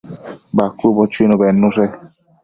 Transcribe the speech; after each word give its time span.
Bacuëbo 0.57 1.03
chuinu 1.11 1.35
bednushe 1.41 1.83